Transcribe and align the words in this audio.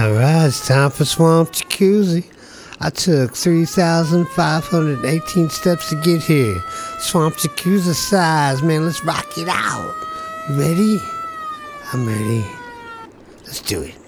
All 0.00 0.12
right, 0.12 0.46
it's 0.46 0.66
time 0.66 0.90
for 0.90 1.04
Swamp 1.04 1.50
Jacuzzi. 1.50 2.24
I 2.80 2.88
took 2.88 3.36
3,518 3.36 5.50
steps 5.50 5.90
to 5.90 5.96
get 5.96 6.22
here. 6.22 6.58
Swamp 6.98 7.34
Jacuzzi 7.34 7.92
size, 7.92 8.62
man. 8.62 8.86
Let's 8.86 9.04
rock 9.04 9.36
it 9.36 9.48
out. 9.50 9.94
Ready? 10.52 11.02
I'm 11.92 12.06
ready. 12.06 12.46
Let's 13.44 13.60
do 13.60 13.82
it. 13.82 13.99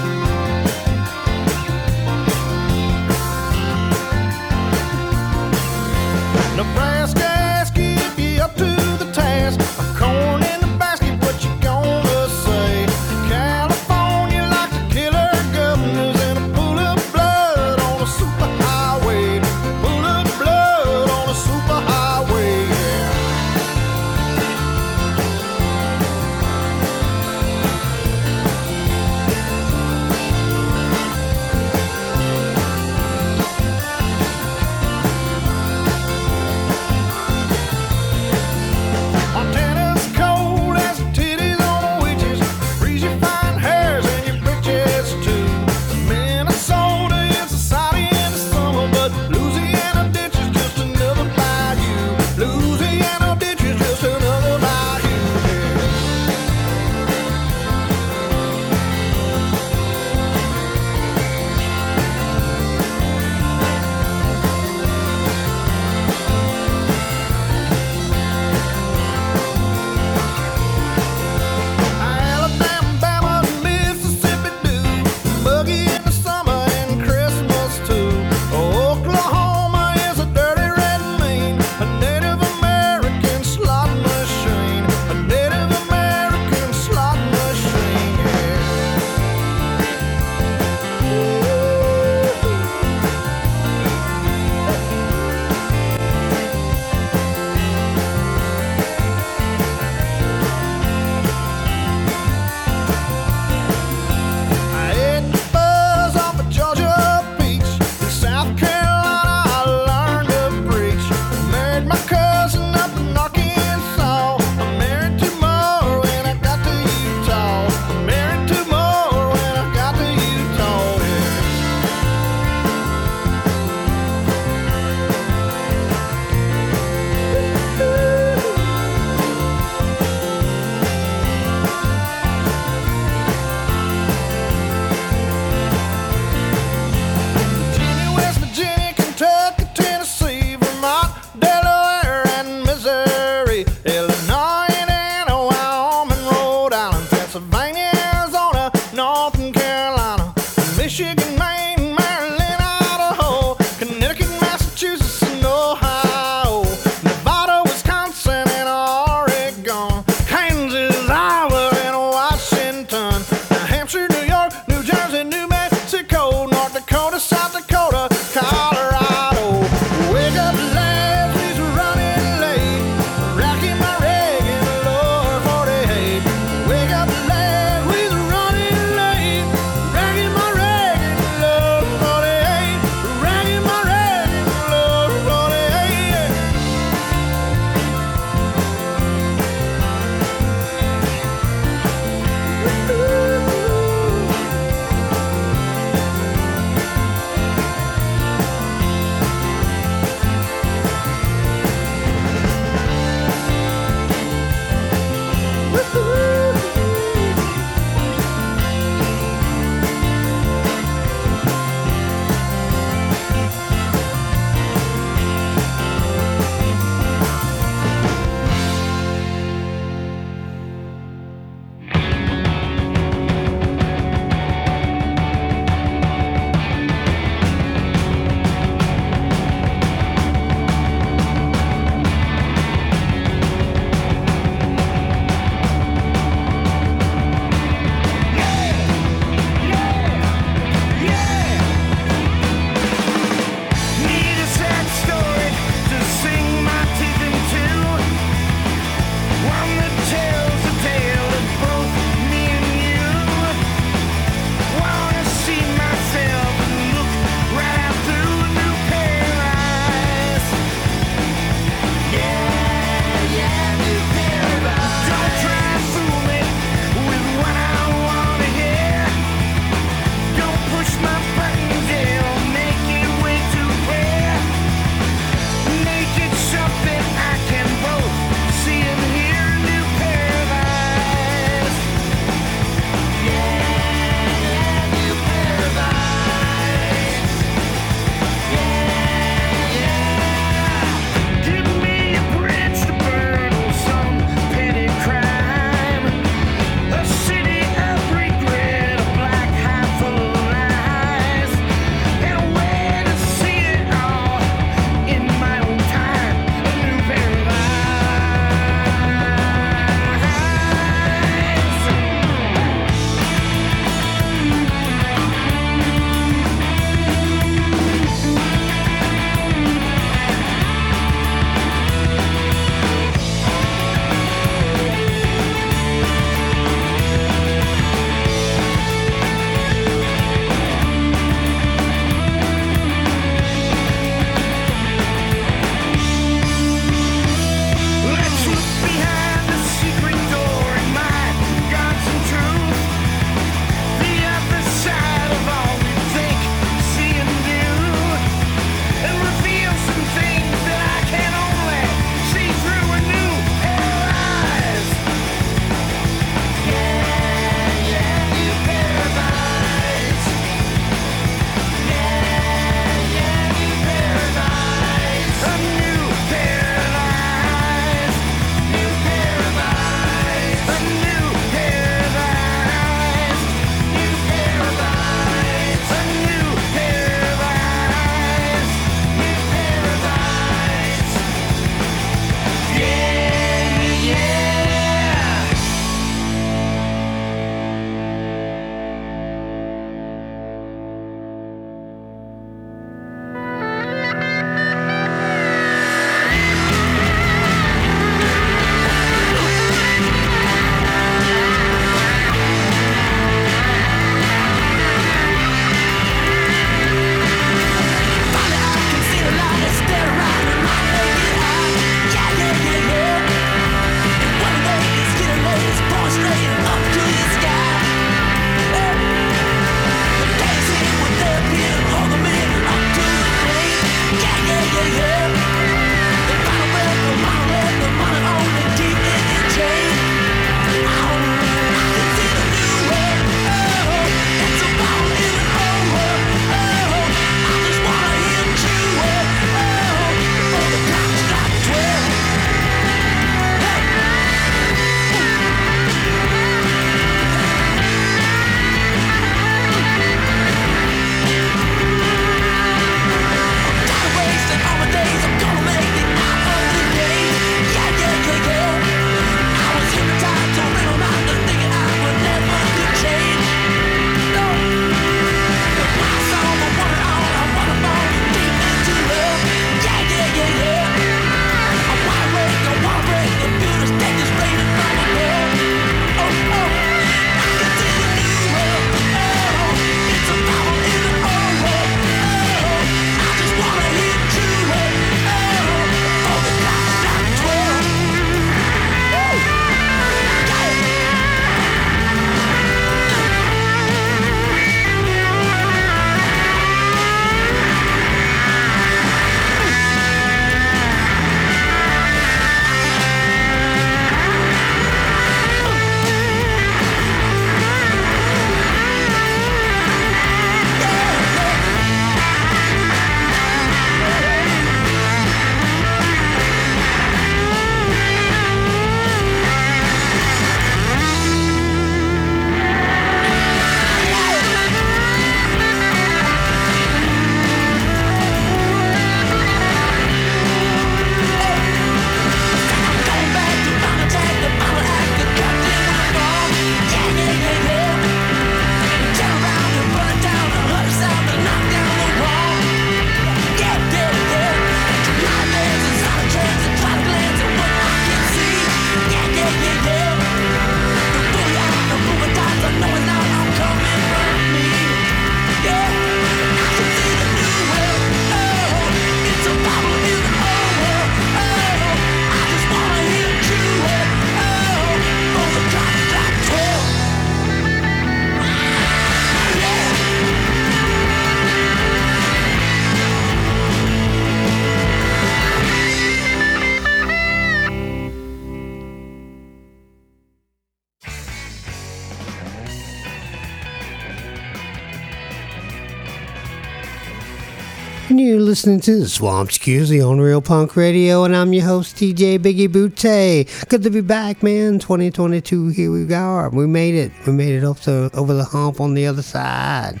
Listening 588.56 588.80
to 588.80 589.00
the 589.00 589.08
Swamp 589.10 589.50
Scusi 589.50 590.00
on 590.00 590.18
Real 590.18 590.40
Punk 590.40 590.76
Radio, 590.76 591.24
and 591.24 591.36
I'm 591.36 591.52
your 591.52 591.66
host, 591.66 591.96
DJ 591.96 592.38
Biggie 592.38 592.68
Bootay. 592.68 593.68
Good 593.68 593.82
to 593.82 593.90
be 593.90 594.00
back, 594.00 594.42
man. 594.42 594.78
2022, 594.78 595.68
here 595.68 595.92
we 595.92 596.14
are. 596.14 596.48
We 596.48 596.66
made 596.66 596.94
it. 596.94 597.12
We 597.26 597.34
made 597.34 597.54
it 597.54 597.64
up 597.64 597.80
to 597.80 598.10
over 598.14 598.32
the 598.32 598.44
hump 598.44 598.80
on 598.80 598.94
the 598.94 599.08
other 599.08 599.20
side. 599.20 600.00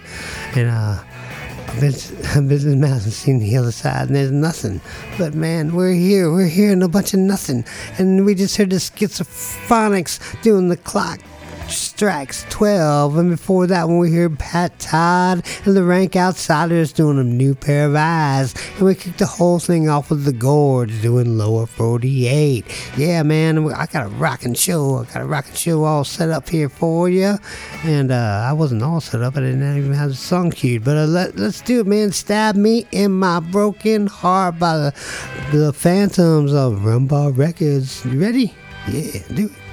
And, 0.54 0.70
uh, 0.70 1.04
I've 1.68 1.80
been, 1.80 1.94
I've 2.28 2.48
been 2.48 2.70
the 2.70 2.76
mountains, 2.76 3.14
seen 3.14 3.40
the 3.40 3.58
other 3.58 3.72
side, 3.72 4.06
and 4.06 4.16
there's 4.16 4.32
nothing. 4.32 4.80
But 5.18 5.34
man, 5.34 5.74
we're 5.74 5.92
here. 5.92 6.32
We're 6.32 6.48
here 6.48 6.72
in 6.72 6.80
a 6.80 6.88
bunch 6.88 7.12
of 7.12 7.20
nothing. 7.20 7.62
And 7.98 8.24
we 8.24 8.34
just 8.34 8.56
heard 8.56 8.70
the 8.70 8.76
schizophrenics 8.76 10.40
doing 10.40 10.68
the 10.68 10.78
clock 10.78 11.20
strikes 11.70 12.44
12. 12.50 13.16
And 13.16 13.30
before 13.30 13.66
that, 13.66 13.88
when 13.88 13.98
we 13.98 14.12
heard 14.12 14.38
Pat 14.38 14.78
Todd 14.78 15.44
and 15.64 15.76
the 15.76 15.84
Rank 15.84 16.16
Outsiders 16.16 16.92
doing 16.92 17.18
a 17.18 17.24
new 17.24 17.54
pair 17.54 17.86
of 17.86 17.94
eyes. 17.94 18.54
And 18.76 18.86
we 18.86 18.94
kick 18.94 19.16
the 19.16 19.26
whole 19.26 19.58
thing 19.58 19.88
off 19.88 20.10
with 20.10 20.24
the 20.24 20.32
Gorge 20.32 21.00
doing 21.00 21.38
Lower 21.38 21.66
48. 21.66 22.64
Yeah, 22.96 23.22
man, 23.22 23.72
I 23.72 23.86
got 23.86 24.06
a 24.06 24.08
rocking 24.10 24.54
show. 24.54 24.98
I 24.98 25.04
got 25.12 25.22
a 25.22 25.26
rocking 25.26 25.54
show 25.54 25.84
all 25.84 26.04
set 26.04 26.30
up 26.30 26.48
here 26.48 26.68
for 26.68 27.08
you. 27.08 27.36
And 27.84 28.10
uh, 28.10 28.46
I 28.48 28.52
wasn't 28.52 28.82
all 28.82 29.00
set 29.00 29.22
up, 29.22 29.36
I 29.36 29.40
didn't 29.40 29.78
even 29.78 29.92
have 29.92 30.10
the 30.10 30.16
song 30.16 30.50
queued. 30.50 30.84
But 30.84 30.96
uh, 30.96 31.06
let, 31.06 31.36
let's 31.36 31.60
do 31.60 31.80
it, 31.80 31.86
man. 31.86 32.12
Stab 32.12 32.56
me 32.56 32.86
in 32.92 33.12
my 33.12 33.40
broken 33.40 34.06
heart 34.06 34.58
by 34.58 34.76
the, 34.76 34.94
the 35.52 35.72
Phantoms 35.72 36.52
of 36.52 36.80
Rumbar 36.80 37.36
Records. 37.36 38.04
You 38.04 38.20
ready? 38.20 38.54
Yeah, 38.88 39.22
do 39.34 39.46
it. 39.46 39.65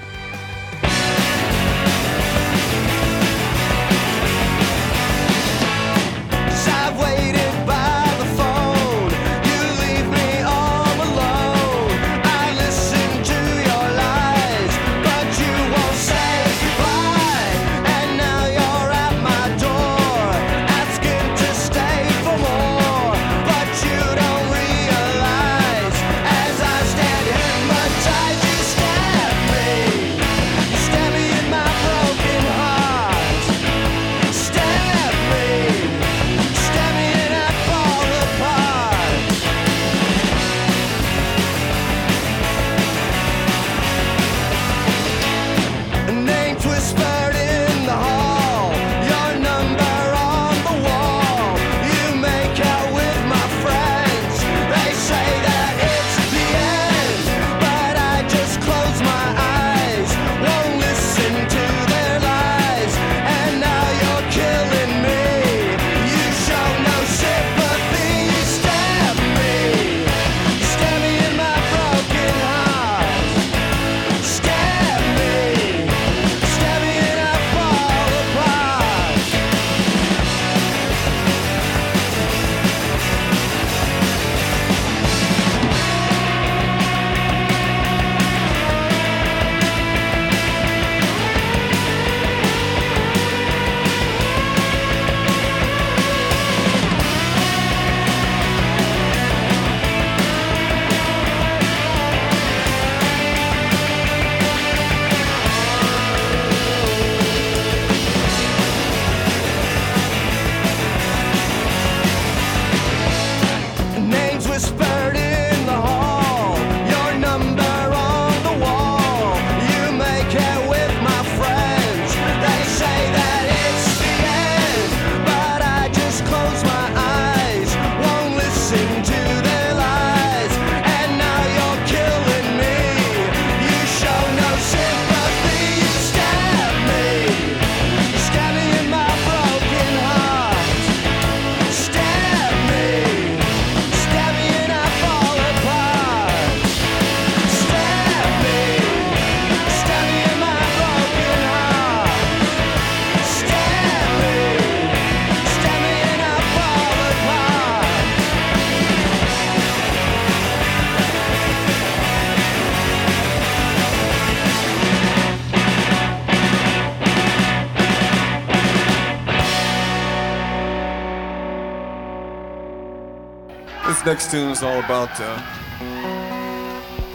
Next 174.13 174.29
tune 174.29 174.51
is 174.51 174.61
all 174.61 174.77
about 174.77 175.09
uh, 175.19 175.41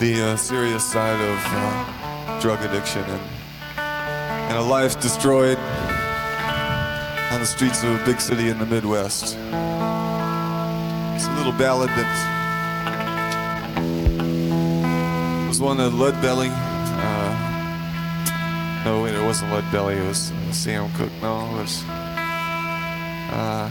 the 0.00 0.20
uh, 0.20 0.36
serious 0.36 0.84
side 0.84 1.20
of 1.20 1.38
uh, 1.46 2.40
drug 2.40 2.60
addiction 2.64 3.04
and, 3.04 3.22
and 3.78 4.58
a 4.58 4.62
life 4.62 5.00
destroyed 5.00 5.56
on 7.30 7.38
the 7.38 7.46
streets 7.46 7.84
of 7.84 7.90
a 7.90 8.04
big 8.04 8.20
city 8.20 8.48
in 8.48 8.58
the 8.58 8.66
Midwest. 8.66 9.36
It's 11.14 11.26
a 11.28 11.34
little 11.36 11.52
ballad 11.52 11.88
that 11.90 12.10
was 15.46 15.60
one 15.60 15.78
of 15.78 15.94
Lead 15.94 16.20
Belly. 16.20 16.50
Uh, 16.50 17.32
no, 18.84 19.04
wait, 19.04 19.14
it 19.14 19.22
wasn't 19.22 19.52
Lead 19.52 19.70
Belly. 19.70 19.94
It 19.94 20.04
was 20.04 20.32
Sam 20.50 20.92
Cooke. 20.94 21.12
No, 21.22 21.46
it 21.46 21.60
was. 21.60 21.84
Uh, 23.30 23.70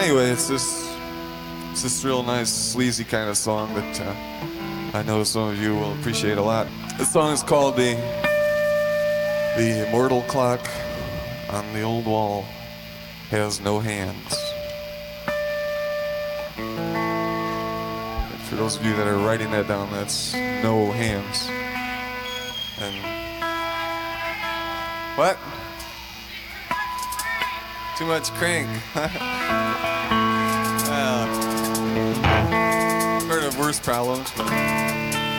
anyway, 0.00 0.30
it's 0.30 0.48
this 0.48 0.87
it's 1.78 1.84
this 1.84 2.04
real 2.04 2.24
nice 2.24 2.52
sleazy 2.52 3.04
kind 3.04 3.30
of 3.30 3.36
song 3.36 3.72
that 3.74 4.00
uh, 4.00 4.12
I 4.98 5.04
know 5.04 5.22
some 5.22 5.50
of 5.50 5.62
you 5.62 5.76
will 5.76 5.92
appreciate 5.92 6.36
a 6.36 6.42
lot. 6.42 6.66
This 6.98 7.12
song 7.12 7.32
is 7.32 7.44
called 7.44 7.76
the 7.76 7.94
the 9.56 9.86
immortal 9.86 10.22
clock 10.22 10.58
on 11.50 11.72
the 11.74 11.82
old 11.82 12.04
wall 12.04 12.42
has 13.30 13.60
no 13.60 13.78
hands. 13.78 14.36
And 16.56 18.40
for 18.48 18.56
those 18.56 18.74
of 18.76 18.84
you 18.84 18.96
that 18.96 19.06
are 19.06 19.18
writing 19.18 19.52
that 19.52 19.68
down, 19.68 19.88
that's 19.92 20.34
no 20.34 20.90
hands. 20.90 21.48
And 22.80 22.96
what? 25.16 25.38
Too 27.96 28.06
much 28.06 28.32
crank. 28.32 28.68
of 33.68 33.82
problems, 33.82 34.32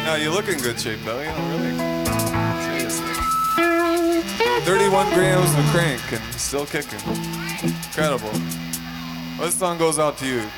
no, 0.09 0.15
you 0.15 0.31
look 0.31 0.47
in 0.47 0.57
good 0.59 0.79
shape 0.79 0.99
though. 1.03 1.19
You 1.19 1.27
know, 1.27 1.49
really. 1.51 1.77
Seriously. 2.63 3.13
31 4.61 5.13
grams 5.13 5.53
of 5.53 5.65
crank 5.65 6.01
and 6.11 6.33
still 6.33 6.65
kicking. 6.65 6.99
Incredible. 7.63 8.31
This 9.39 9.55
song 9.55 9.77
goes 9.77 9.99
out 9.99 10.17
to 10.17 10.25
you. 10.27 10.49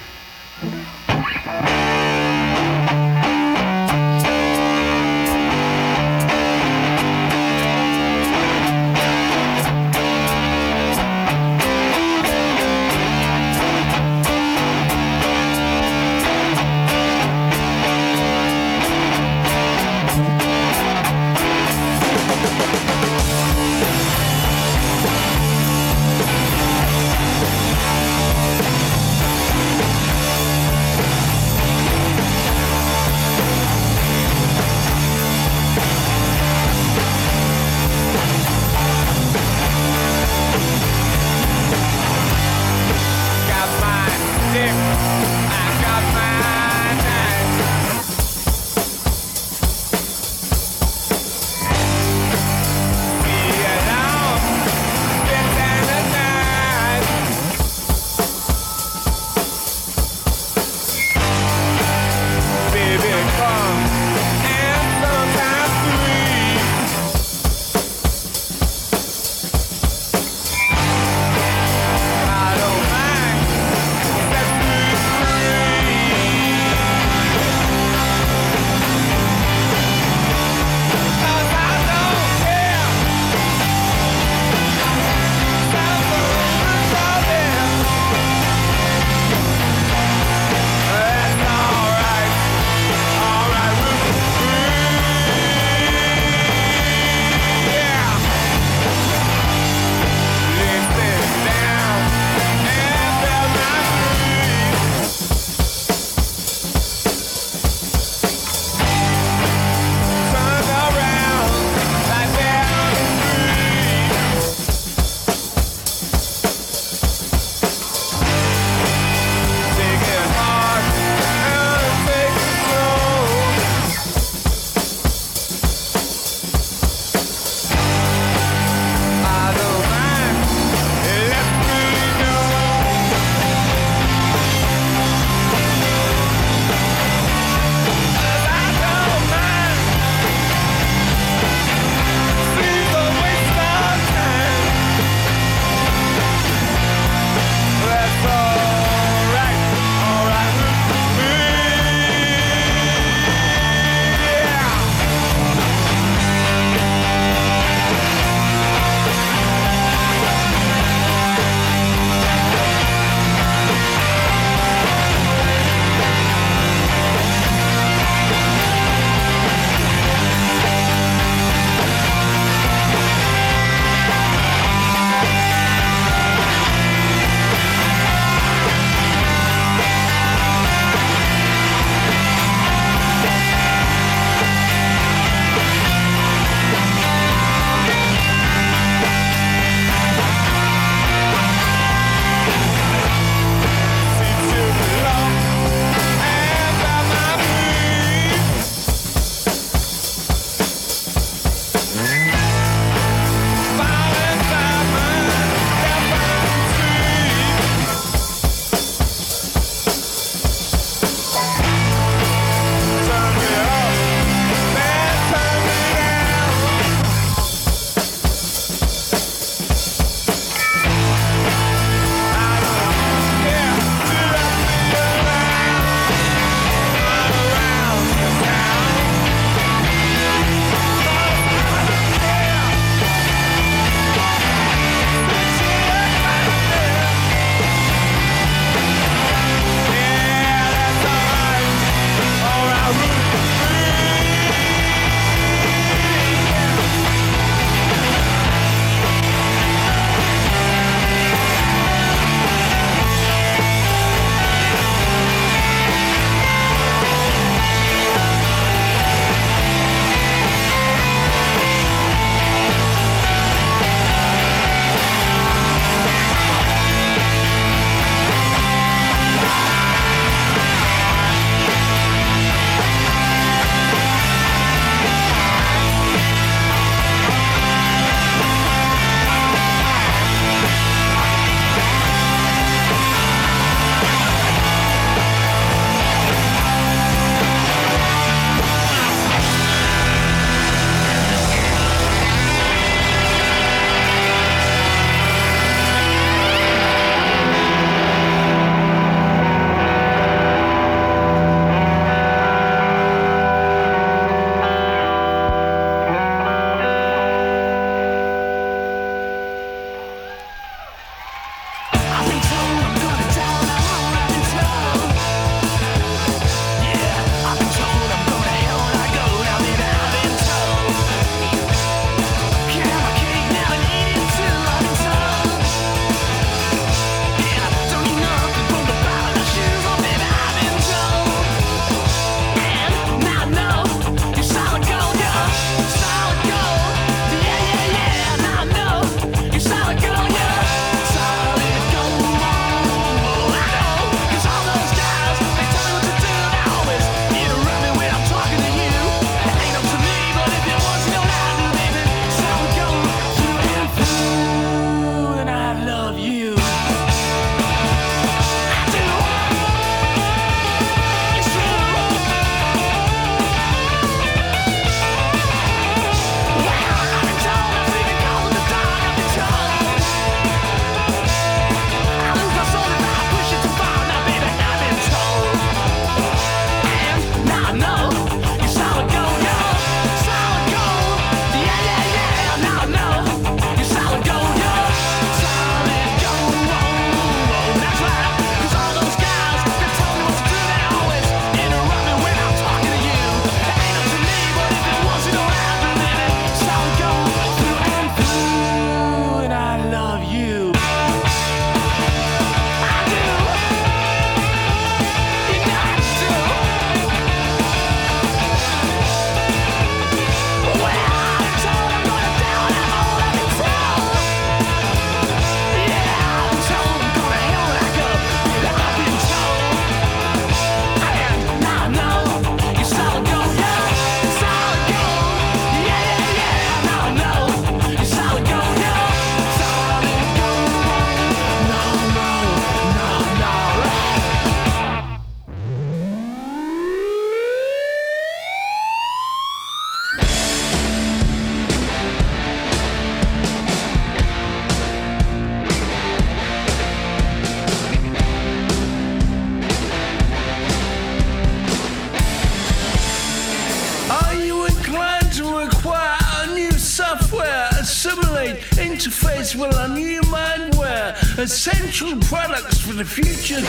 Two 462.02 462.20
products 462.22 462.82
for 462.82 462.94
the 462.94 463.06
future. 463.06 463.62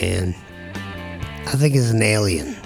man. 0.00 0.34
I 1.46 1.52
think 1.52 1.74
it's 1.74 1.90
an 1.90 2.02
alien. 2.02 2.56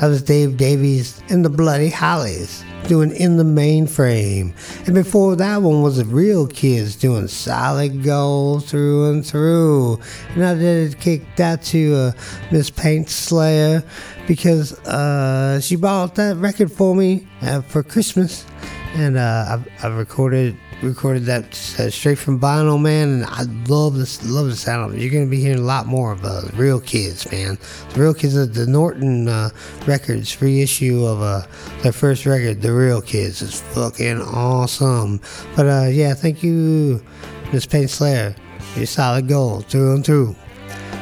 That 0.00 0.08
was 0.08 0.22
Dave 0.22 0.56
Davies 0.56 1.22
and 1.28 1.44
the 1.44 1.50
Bloody 1.50 1.90
Hollies 1.90 2.64
doing 2.88 3.14
In 3.16 3.36
the 3.36 3.44
Mainframe. 3.44 4.52
And 4.86 4.94
before 4.94 5.36
that 5.36 5.62
one 5.62 5.82
was 5.82 5.96
the 5.96 6.04
Real 6.04 6.46
Kids 6.46 6.96
doing 6.96 7.28
Solid 7.28 8.02
Gold 8.02 8.64
through 8.64 9.10
and 9.10 9.24
through. 9.24 10.00
And 10.30 10.44
I 10.44 10.54
did 10.54 10.98
kick 11.00 11.22
that 11.36 11.62
to 11.64 11.94
uh, 11.94 12.12
Miss 12.50 12.70
Paint 12.70 13.08
Slayer 13.08 13.82
because 14.26 14.72
uh, 14.86 15.60
she 15.60 15.76
bought 15.76 16.14
that 16.16 16.36
record 16.36 16.70
for 16.70 16.94
me 16.94 17.26
uh, 17.42 17.62
for 17.62 17.82
Christmas. 17.82 18.44
And 18.94 19.16
uh, 19.16 19.46
I've, 19.48 19.84
I've 19.84 19.96
recorded 19.96 20.56
recorded 20.84 21.24
that 21.24 21.44
uh, 21.78 21.90
straight 21.90 22.18
from 22.18 22.38
vinyl, 22.38 22.80
man. 22.80 23.08
And 23.08 23.24
I 23.24 23.42
love 23.68 23.96
this, 23.96 24.24
love 24.24 24.46
this 24.46 24.68
album. 24.68 24.98
You're 24.98 25.10
gonna 25.10 25.26
be 25.26 25.40
hearing 25.40 25.58
a 25.58 25.62
lot 25.62 25.86
more 25.86 26.12
of 26.12 26.24
uh, 26.24 26.42
Real 26.54 26.80
Kids, 26.80 27.30
man. 27.32 27.58
The 27.92 28.00
Real 28.00 28.14
Kids, 28.14 28.36
of 28.36 28.54
the 28.54 28.66
Norton 28.66 29.28
uh, 29.28 29.50
Records 29.86 30.40
reissue 30.40 31.04
of 31.04 31.22
uh, 31.22 31.42
their 31.82 31.92
first 31.92 32.26
record, 32.26 32.62
The 32.62 32.72
Real 32.72 33.00
Kids, 33.00 33.42
is 33.42 33.60
fucking 33.60 34.20
awesome. 34.20 35.20
But 35.56 35.66
uh, 35.66 35.88
yeah, 35.90 36.14
thank 36.14 36.42
you, 36.42 37.02
Miss 37.52 37.66
Paint 37.66 37.90
Slayer. 37.90 38.34
You're 38.76 38.86
solid 38.86 39.28
gold 39.28 39.66
through 39.66 39.94
and 39.94 40.04
through. 40.04 40.36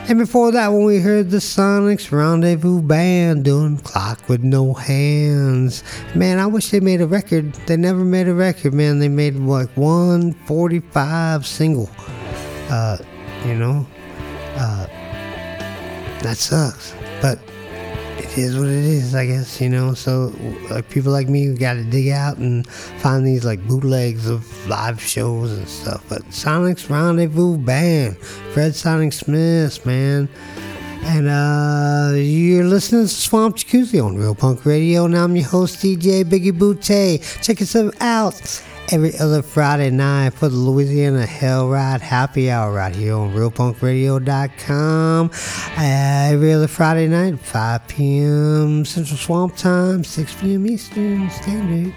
And 0.08 0.18
before 0.18 0.50
that 0.50 0.68
one, 0.68 0.84
we 0.84 0.98
heard 0.98 1.30
the 1.30 1.38
Sonics 1.38 2.10
Rendezvous 2.10 2.82
Band 2.82 3.44
doing 3.44 3.78
Clock 3.78 4.28
with 4.28 4.42
No 4.42 4.74
Hands. 4.74 5.82
Man, 6.14 6.40
I 6.40 6.46
wish 6.46 6.70
they 6.70 6.80
made 6.80 7.00
a 7.00 7.06
record. 7.06 7.52
They 7.66 7.76
never 7.76 8.04
made 8.04 8.26
a 8.26 8.34
record, 8.34 8.74
man. 8.74 8.98
They 8.98 9.08
made 9.08 9.36
like 9.36 9.70
145 9.76 11.46
single. 11.46 11.88
Uh, 12.68 12.98
you 13.46 13.54
know, 13.54 13.86
uh, 14.56 14.86
that 16.22 16.36
sucks. 16.36 16.94
But 17.22 17.38
is 18.38 18.56
what 18.56 18.68
it 18.68 18.84
is, 18.84 19.14
I 19.14 19.26
guess, 19.26 19.60
you 19.60 19.68
know. 19.68 19.94
So, 19.94 20.32
like 20.70 20.88
people 20.88 21.12
like 21.12 21.28
me, 21.28 21.52
got 21.54 21.74
to 21.74 21.84
dig 21.84 22.08
out 22.08 22.38
and 22.38 22.66
find 22.66 23.26
these 23.26 23.44
like 23.44 23.66
bootlegs 23.66 24.28
of 24.28 24.68
live 24.68 25.00
shows 25.00 25.52
and 25.52 25.68
stuff. 25.68 26.04
But 26.08 26.32
Sonic's 26.32 26.88
Rendezvous 26.88 27.58
Band, 27.58 28.16
Fred 28.18 28.74
Sonic 28.74 29.12
Smith, 29.12 29.84
man. 29.84 30.28
And 31.04 31.28
uh, 31.28 32.14
you're 32.16 32.64
listening 32.64 33.02
to 33.02 33.08
Swamp 33.08 33.56
Jacuzzi 33.56 34.04
on 34.04 34.16
Real 34.16 34.36
Punk 34.36 34.64
Radio, 34.64 35.04
and 35.04 35.16
I'm 35.16 35.34
your 35.34 35.46
host, 35.46 35.80
DJ 35.80 36.22
Biggie 36.22 36.52
Bootay. 36.52 37.42
Check 37.42 37.60
us 37.60 37.74
out 38.00 38.62
every 38.90 39.16
other 39.18 39.42
Friday 39.42 39.90
night 39.90 40.34
for 40.34 40.48
the 40.48 40.56
Louisiana 40.56 41.26
Hell 41.26 41.68
Ride 41.68 42.00
Happy 42.00 42.50
Hour 42.50 42.72
right 42.72 42.94
here 42.94 43.14
on 43.14 43.32
RealPunkRadio.com. 43.32 45.30
Uh, 45.30 46.32
every 46.32 46.52
other 46.52 46.66
Friday 46.66 47.08
night, 47.08 47.38
5 47.38 47.88
p.m. 47.88 48.84
Central 48.84 49.16
Swamp 49.16 49.56
Time, 49.56 50.04
6 50.04 50.34
p.m. 50.40 50.66
Eastern 50.66 51.30
Standard. 51.30 51.94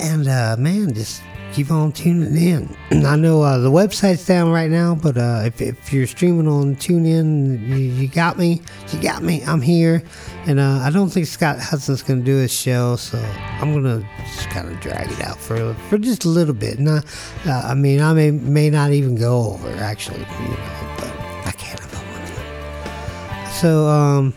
And 0.00 0.28
uh, 0.28 0.56
man, 0.58 0.92
just 0.94 1.22
keep 1.54 1.70
on 1.70 1.92
tuning 1.92 2.36
in. 2.36 2.76
I 3.06 3.14
know 3.14 3.42
uh, 3.42 3.58
the 3.58 3.70
website's 3.70 4.26
down 4.26 4.50
right 4.50 4.68
now, 4.68 4.96
but 4.96 5.16
uh, 5.16 5.42
if, 5.44 5.60
if 5.60 5.92
you're 5.92 6.06
streaming 6.06 6.48
on 6.48 6.74
TuneIn, 6.74 7.68
you, 7.68 7.76
you 7.76 8.08
got 8.08 8.36
me. 8.36 8.60
You 8.92 9.00
got 9.00 9.22
me. 9.22 9.42
I'm 9.44 9.62
here. 9.62 10.02
And 10.46 10.58
uh, 10.58 10.80
I 10.82 10.90
don't 10.90 11.10
think 11.10 11.26
Scott 11.26 11.60
Hudson's 11.60 12.02
going 12.02 12.20
to 12.20 12.24
do 12.24 12.36
his 12.38 12.52
show, 12.52 12.96
so 12.96 13.18
I'm 13.18 13.72
going 13.72 13.84
to 13.84 14.06
just 14.34 14.50
kind 14.50 14.68
of 14.68 14.80
drag 14.80 15.10
it 15.12 15.20
out 15.22 15.38
for 15.38 15.74
for 15.88 15.96
just 15.96 16.24
a 16.24 16.28
little 16.28 16.54
bit. 16.54 16.78
And 16.78 16.90
I, 16.90 16.98
uh, 17.46 17.62
I 17.68 17.74
mean, 17.74 18.00
I 18.00 18.12
may, 18.12 18.32
may 18.32 18.68
not 18.68 18.90
even 18.90 19.14
go 19.14 19.52
over, 19.52 19.70
actually, 19.76 20.18
you 20.18 20.48
know, 20.48 20.94
but 20.98 21.12
I 21.46 21.52
can't 21.56 21.78
if 21.78 21.94
I 21.94 22.10
want 22.10 23.46
to. 23.46 23.52
So, 23.52 23.86
um, 23.86 24.34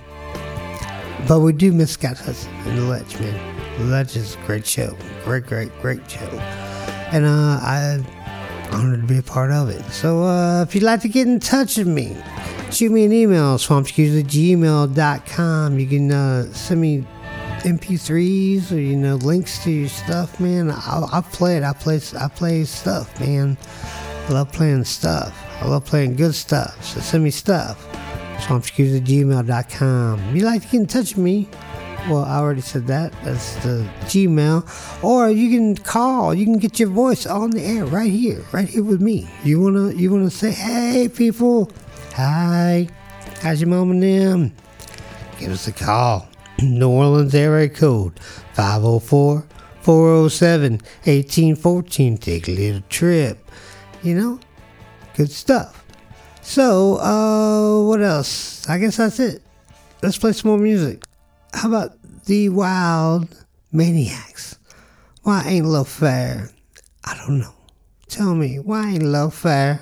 but 1.27 1.39
we 1.39 1.51
do 1.51 1.73
miss 1.73 1.91
Scott 1.91 2.19
Hudson 2.19 2.53
and 2.67 2.77
the 2.77 2.83
Ledge, 2.83 3.19
man. 3.19 3.79
The 3.79 3.85
Ledge 3.85 4.15
is 4.15 4.35
a 4.35 4.37
great 4.45 4.67
show. 4.67 4.95
Great, 5.23 5.47
great, 5.47 5.71
great 5.81 6.09
show. 6.09 6.66
And 7.11 7.25
uh, 7.25 7.59
I'm 7.61 8.05
honored 8.71 9.01
to 9.01 9.07
be 9.07 9.17
a 9.17 9.23
part 9.23 9.51
of 9.51 9.69
it. 9.69 9.83
So 9.91 10.23
uh, 10.23 10.63
if 10.63 10.73
you'd 10.75 10.83
like 10.83 11.01
to 11.01 11.07
get 11.07 11.25
in 11.27 11.39
touch 11.39 11.77
with 11.77 11.87
me, 11.87 12.17
shoot 12.71 12.91
me 12.91 13.05
an 13.05 13.13
email, 13.13 13.57
swampskews@gmail.com. 13.57 15.79
You 15.79 15.87
can 15.87 16.11
uh, 16.11 16.51
send 16.53 16.81
me 16.81 17.05
MP3s 17.63 18.71
or 18.71 18.79
you 18.79 18.95
know 18.95 19.15
links 19.15 19.63
to 19.63 19.71
your 19.71 19.89
stuff, 19.89 20.39
man. 20.39 20.69
I'll, 20.71 21.09
I'll 21.11 21.23
play 21.23 21.57
it. 21.57 21.63
I 21.63 21.73
play 21.73 21.99
I 22.19 22.27
play 22.27 22.63
stuff, 22.65 23.19
man. 23.19 23.57
I 24.27 24.33
love 24.33 24.51
playing 24.51 24.83
stuff. 24.85 25.35
I 25.61 25.67
love 25.67 25.85
playing 25.85 26.15
good 26.15 26.35
stuff. 26.35 26.83
So 26.83 26.99
send 26.99 27.23
me 27.23 27.31
stuff. 27.31 27.83
Swampskews@gmail.com. 28.41 30.19
If 30.29 30.35
you'd 30.35 30.43
like 30.43 30.61
to 30.61 30.67
get 30.67 30.81
in 30.81 30.85
touch 30.85 31.15
with 31.15 31.23
me, 31.23 31.49
well, 32.09 32.23
I 32.23 32.37
already 32.37 32.61
said 32.61 32.87
that. 32.87 33.11
That's 33.23 33.55
the 33.63 33.87
Gmail. 34.01 35.03
Or 35.03 35.29
you 35.29 35.49
can 35.49 35.75
call. 35.75 36.33
You 36.33 36.45
can 36.45 36.57
get 36.57 36.79
your 36.79 36.89
voice 36.89 37.25
on 37.25 37.51
the 37.51 37.61
air 37.61 37.85
right 37.85 38.11
here, 38.11 38.43
right 38.51 38.67
here 38.67 38.83
with 38.83 39.01
me. 39.01 39.29
You 39.43 39.59
wanna 39.59 39.91
you 39.91 40.11
wanna 40.11 40.29
say, 40.29 40.51
hey 40.51 41.09
people, 41.09 41.69
hi, 42.13 42.87
how's 43.41 43.59
your 43.59 43.69
mom 43.69 43.91
and 43.91 44.03
them? 44.03 44.53
Give 45.39 45.51
us 45.51 45.67
a 45.67 45.73
call. 45.73 46.29
New 46.61 46.89
Orleans 46.89 47.35
area 47.35 47.69
code 47.69 48.19
504 48.53 49.45
407 49.81 50.71
1814. 50.71 52.17
Take 52.17 52.47
a 52.47 52.51
little 52.51 52.81
trip. 52.89 53.51
You 54.01 54.15
know, 54.15 54.39
good 55.15 55.31
stuff. 55.31 55.83
So, 56.41 56.97
uh, 56.99 57.85
what 57.85 58.01
else? 58.01 58.67
I 58.69 58.77
guess 58.79 58.97
that's 58.97 59.19
it. 59.19 59.41
Let's 60.01 60.17
play 60.17 60.31
some 60.31 60.51
more 60.51 60.59
music. 60.59 61.03
How 61.53 61.69
about 61.69 61.97
the 62.25 62.49
Wild 62.49 63.27
Maniacs? 63.71 64.59
Why 65.23 65.43
ain't 65.45 65.65
love 65.65 65.87
fair? 65.87 66.49
I 67.03 67.15
don't 67.17 67.39
know. 67.39 67.53
Tell 68.07 68.35
me, 68.35 68.59
why 68.59 68.91
ain't 68.91 69.03
love 69.03 69.33
fair? 69.33 69.81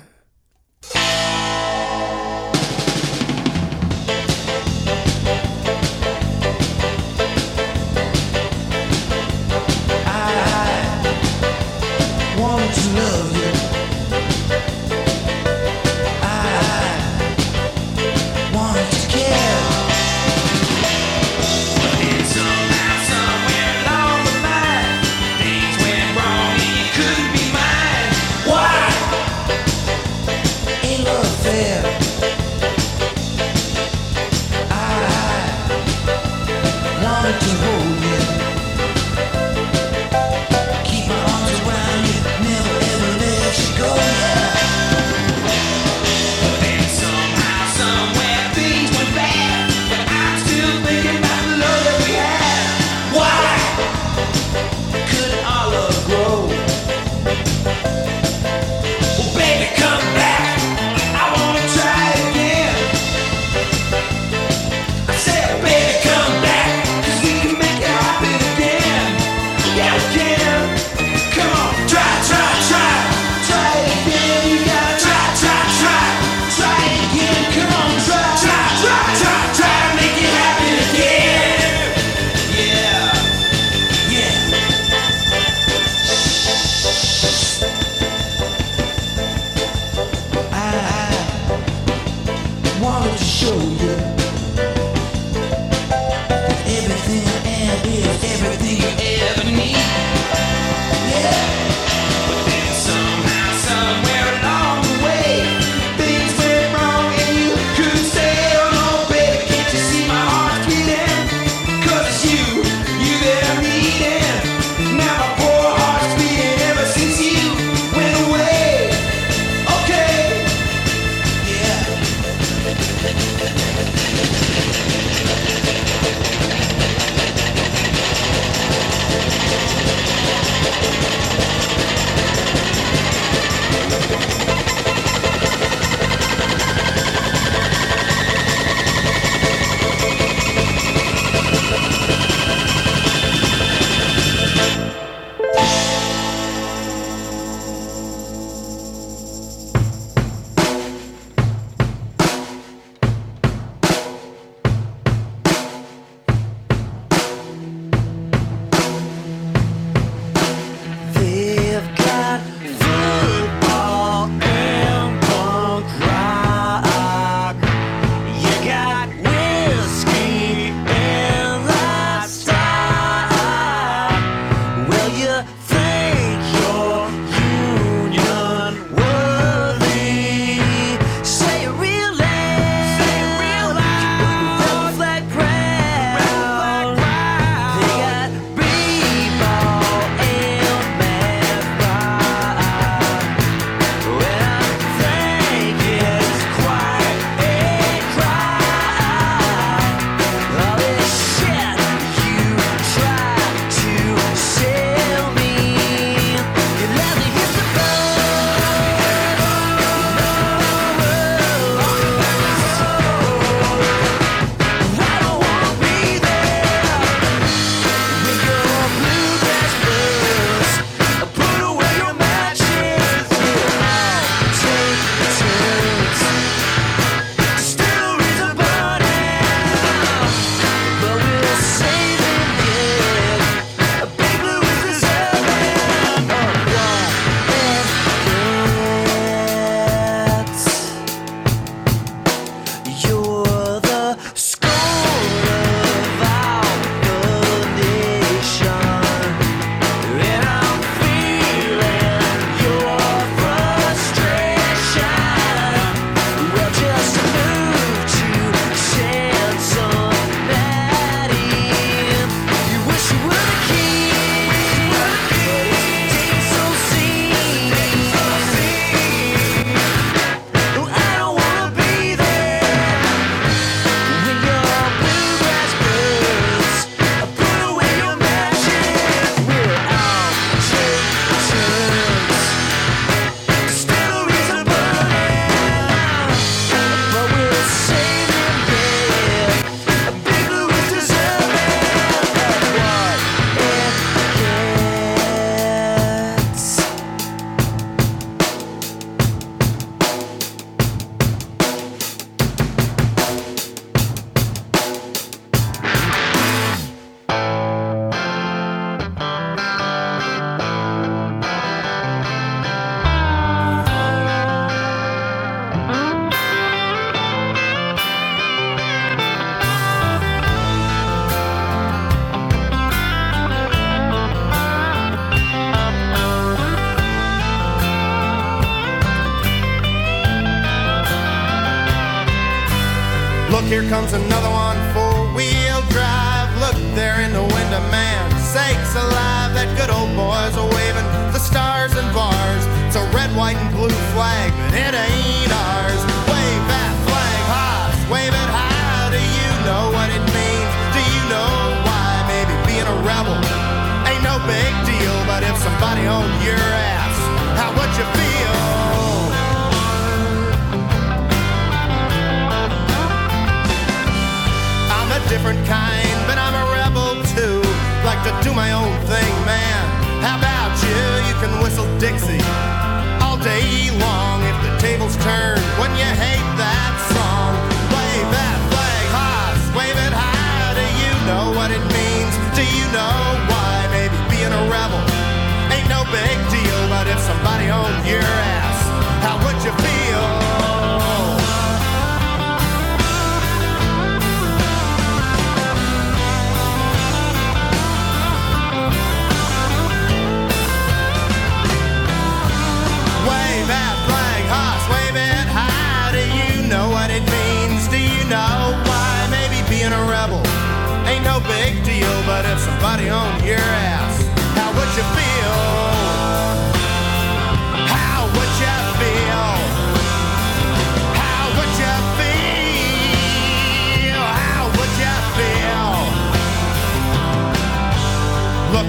Turn. 375.26 375.58
When 375.80 375.95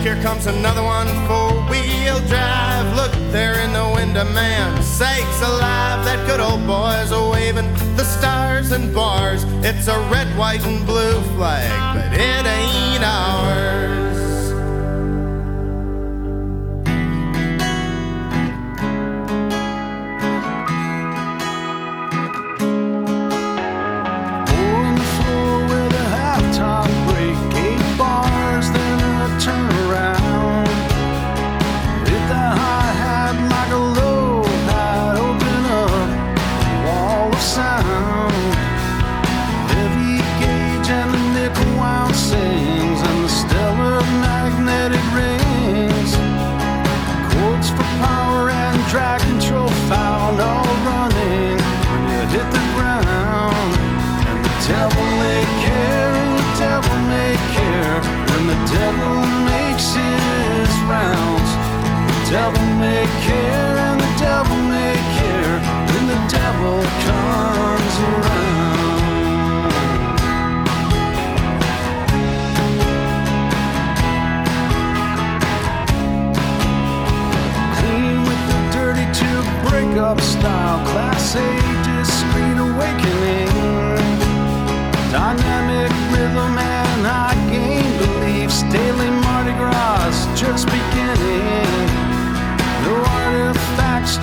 here 0.07 0.23
comes 0.23 0.47
another 0.47 0.83
one, 0.83 1.07
four 1.27 1.51
wheel 1.69 2.19
drive. 2.27 2.95
Look 2.95 3.11
there 3.33 3.59
in 3.59 3.73
the 3.73 3.91
window, 3.93 4.23
man. 4.23 4.81
Sakes 4.81 5.41
alive, 5.41 6.05
that 6.05 6.25
good 6.25 6.39
old 6.39 6.65
boy's 6.65 7.11
a 7.11 7.29
waving 7.29 7.69
the 7.97 8.05
stars 8.05 8.71
and 8.71 8.93
bars. 8.93 9.43
It's 9.65 9.87
a 9.89 9.99
red, 10.09 10.27
white, 10.37 10.63
and 10.65 10.85
blue 10.85 11.19
flag, 11.35 11.97
but 11.97 12.13
it 12.17 12.45
ain't 12.45 13.03
ours. 13.03 14.16
Devil 62.29 62.61
may 62.75 63.05
care, 63.21 63.77
and 63.77 64.01
the 64.01 64.13
devil 64.19 64.57
may 64.67 64.95
care 65.15 65.59
when 65.87 66.07
the 66.11 66.19
devil 66.27 66.83
comes 67.07 67.95
around. 68.03 68.67
Clean 77.77 78.17
with 78.27 78.41
the 78.51 78.59
dirty 78.75 79.07
tube 79.15 79.47
breakup 79.69 80.19
style, 80.19 80.85
class 80.91 81.35
A 81.35 81.49
discreet 81.87 82.57
awakening. 82.59 83.55
Dynamic 85.11 85.91
rhythm 86.11 86.57
and 86.57 87.05
high 87.07 87.39
gain 87.49 87.87
beliefs, 87.99 88.63
daily 88.63 89.11
Mardi 89.11 89.53
Gras 89.53 90.27
just 90.35 90.65
beginning. 90.65 91.76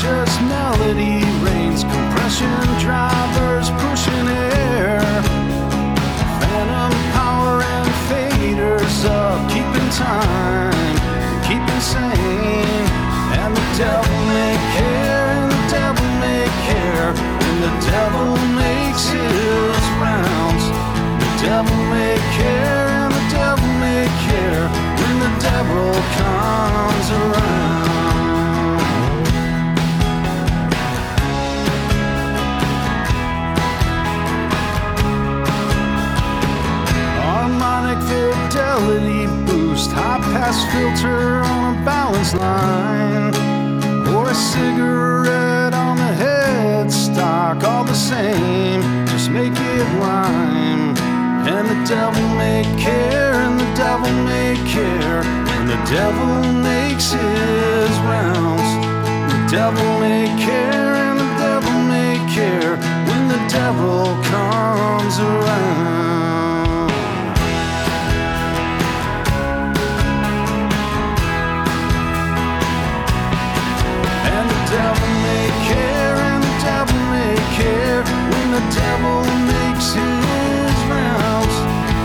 Just 0.01 0.41
melody 0.43 1.25
reigns, 1.45 1.85
compression 1.85 2.51
drivers 2.81 3.71
pushing 3.85 4.27
air. 4.29 5.01
Phantom 6.41 6.93
power 7.13 7.63
and 7.63 7.89
faders 8.09 9.05
up, 9.05 9.39
keeping 9.49 9.91
time, 9.91 10.97
keeping 11.47 11.81
sane. 11.81 12.85
And 13.41 13.57
the 13.57 13.67
devil 13.79 14.19
may 14.37 14.57
care, 14.77 15.25
and 15.37 15.53
the 15.53 15.63
devil 15.71 16.09
may 16.21 16.45
care 16.69 17.13
when 17.41 17.57
the 17.65 17.75
devil 17.87 18.37
makes 18.61 19.09
his 19.09 19.85
rounds. 20.05 20.65
The 21.23 21.31
devil 21.47 21.81
may 21.95 22.17
care, 22.37 22.89
and 23.01 23.13
the 23.13 23.27
devil 23.31 23.69
may 23.85 24.05
care 24.29 24.65
when 25.01 25.15
the 25.25 25.33
devil 25.41 25.93
comes 26.19 27.11
around. 27.11 27.64
Pass 40.35 40.65
filter 40.75 41.45
on 41.45 41.77
a 41.77 41.85
balance 41.85 42.35
line, 42.35 43.33
or 44.13 44.31
a 44.31 44.35
cigarette 44.35 45.73
on 45.73 45.97
the 45.97 46.13
headstock, 46.23 47.63
all 47.63 47.85
the 47.85 47.95
same, 47.95 48.83
just 49.07 49.31
make 49.31 49.53
it 49.55 49.87
rhyme. 50.03 50.97
And 51.47 51.69
the 51.69 51.81
devil 51.87 52.27
may 52.35 52.65
care, 52.83 53.35
and 53.47 53.61
the 53.61 53.71
devil 53.77 54.11
may 54.27 54.57
care, 54.67 55.23
and 55.55 55.69
the 55.69 55.81
devil 55.99 56.53
makes 56.71 57.13
his 57.13 57.95
rounds. 58.11 58.71
The 59.33 59.41
devil 59.59 59.89
may 60.01 60.27
care, 60.45 60.95
and 61.07 61.17
the 61.21 61.31
devil 61.47 61.77
may 61.95 62.15
care 62.35 62.75
when 63.09 63.29
the 63.29 63.43
devil 63.49 64.03
comes 64.33 65.17
around. 65.21 66.24
Care 77.57 78.03
when 78.03 78.47
the 78.57 78.65
devil 78.75 79.21
makes 79.53 79.93
his 79.93 80.77
rounds. 80.91 81.57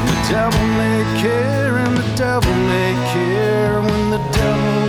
The 0.10 0.18
devil 0.30 0.66
may 0.82 1.00
care, 1.22 1.78
and 1.78 1.98
the 1.98 2.16
devil 2.16 2.54
may 2.74 2.94
care 3.14 3.82
when 3.82 4.10
the 4.12 4.24
devil 4.32 4.89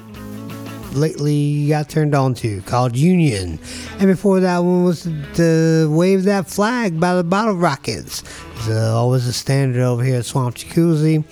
lately 0.94 1.68
got 1.68 1.90
turned 1.90 2.16
on 2.16 2.34
to 2.36 2.62
called 2.64 2.96
Union. 2.96 3.60
And 4.00 4.08
before 4.08 4.40
that 4.40 4.60
one 4.60 4.84
was 4.84 5.04
the 5.04 5.88
Wave 5.90 6.24
That 6.24 6.48
Flag 6.48 7.00
by 7.00 7.16
the 7.16 7.24
Bottle 7.24 7.56
Rockets. 7.56 8.24
It's 8.56 8.70
uh, 8.70 8.96
always 8.96 9.26
a 9.26 9.34
standard 9.34 9.82
over 9.82 10.04
here 10.04 10.18
at 10.18 10.26
Swamp 10.26 10.56
Jacuzzi. 10.56 11.24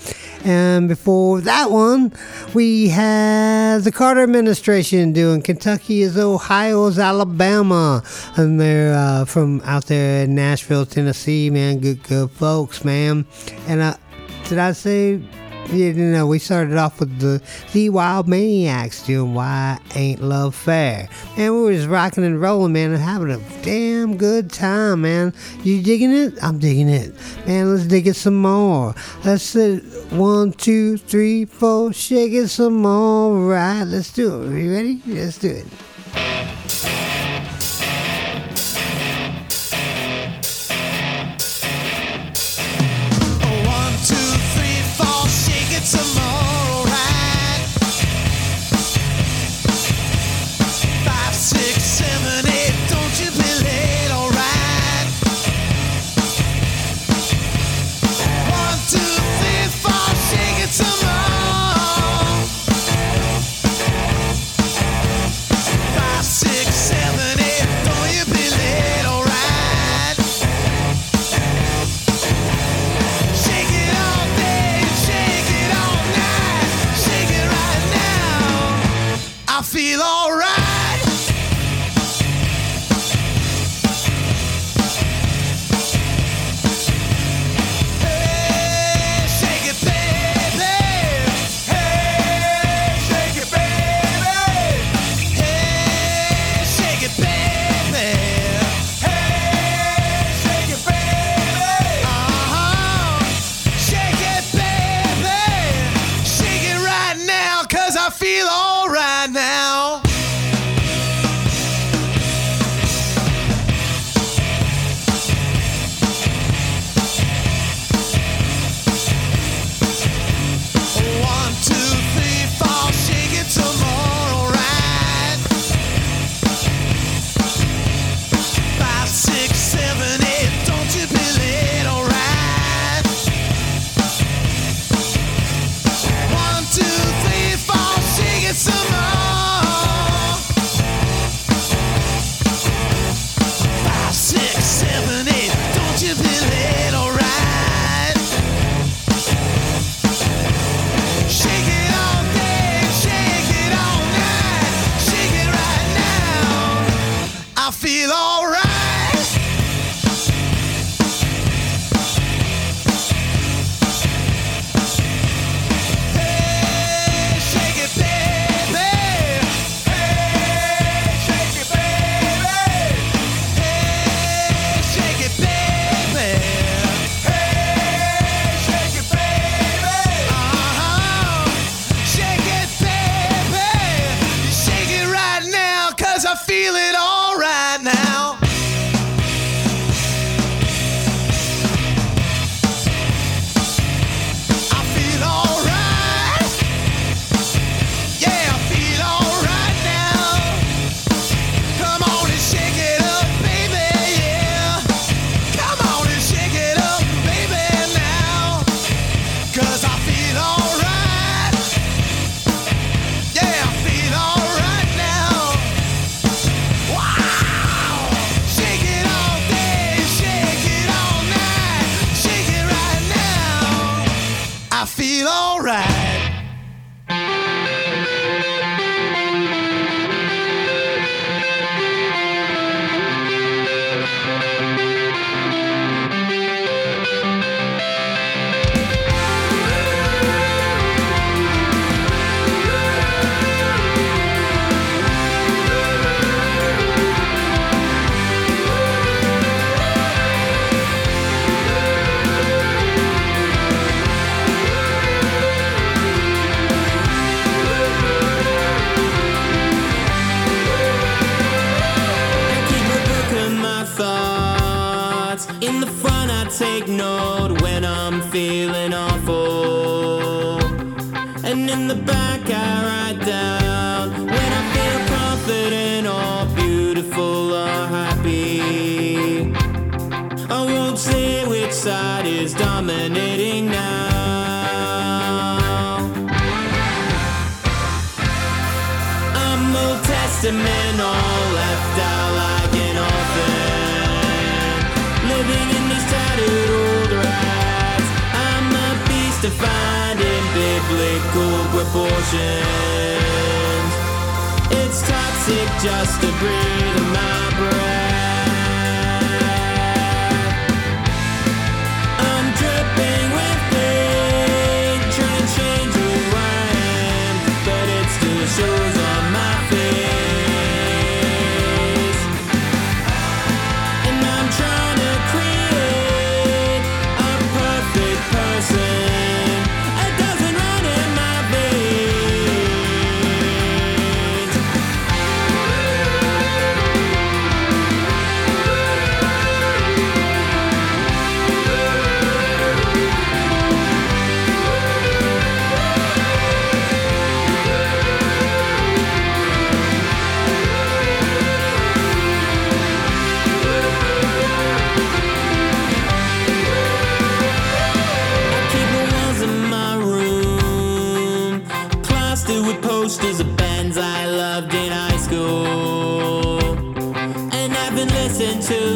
And 0.45 0.87
before 0.87 1.41
that 1.41 1.69
one, 1.69 2.11
we 2.55 2.87
had 2.87 3.79
the 3.83 3.91
Carter 3.91 4.23
administration 4.23 5.13
doing 5.13 5.41
Kentucky 5.43 6.01
is 6.01 6.17
Ohio 6.17 6.87
is 6.87 6.97
Alabama. 6.97 8.03
And 8.35 8.59
they're 8.59 8.95
uh, 8.95 9.25
from 9.25 9.61
out 9.63 9.85
there 9.85 10.23
in 10.23 10.33
Nashville, 10.33 10.87
Tennessee, 10.87 11.51
man. 11.51 11.79
Good, 11.79 12.01
good 12.03 12.31
folks, 12.31 12.83
man. 12.83 13.27
And 13.67 13.81
uh, 13.81 13.97
did 14.47 14.57
I 14.57 14.71
say 14.71 15.21
you 15.71 15.93
know, 15.93 16.25
we 16.25 16.39
started 16.39 16.77
off 16.77 16.99
with 16.99 17.19
the 17.19 17.41
the 17.73 17.89
Wild 17.89 18.27
Maniacs 18.27 19.05
doing 19.05 19.33
Why 19.33 19.79
Ain't 19.95 20.21
Love 20.21 20.55
Fair. 20.55 21.09
And 21.37 21.63
we 21.63 21.75
just 21.75 21.87
rocking 21.87 22.23
and 22.23 22.41
rolling, 22.41 22.73
man, 22.73 22.91
and 22.91 23.01
having 23.01 23.31
a 23.31 23.39
damn 23.63 24.17
good 24.17 24.51
time, 24.51 25.01
man. 25.01 25.33
You 25.63 25.81
digging 25.81 26.11
it? 26.11 26.33
I'm 26.41 26.59
digging 26.59 26.89
it. 26.89 27.13
Man, 27.45 27.73
let's 27.73 27.85
dig 27.87 28.07
it 28.07 28.15
some 28.15 28.35
more. 28.35 28.95
Let's 29.23 29.55
it. 29.55 29.83
One, 30.11 30.51
two, 30.53 30.97
three, 30.97 31.45
four, 31.45 31.93
shake 31.93 32.33
it 32.33 32.47
some 32.47 32.81
more. 32.81 33.49
Right, 33.49 33.83
let's 33.83 34.11
do 34.11 34.41
it. 34.41 34.53
Are 34.53 34.57
you 34.57 34.73
ready? 34.73 35.01
Let's 35.05 35.37
do 35.37 35.49
it. 35.49 35.67
Feel 79.89 80.01
alright. 80.01 80.58